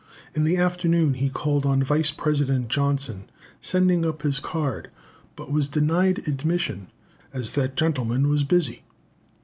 In 0.33 0.45
the 0.45 0.57
afternoon 0.57 1.13
he 1.13 1.29
called 1.29 1.63
on 1.63 1.83
Vice 1.83 2.09
President 2.09 2.69
Johnson, 2.69 3.29
sending 3.61 4.03
up 4.03 4.23
his 4.23 4.39
card, 4.39 4.89
but 5.35 5.51
was 5.51 5.69
denied 5.69 6.27
admission, 6.27 6.87
as 7.33 7.51
that 7.51 7.77
gentleman 7.77 8.27
was 8.27 8.43
busy. 8.43 8.81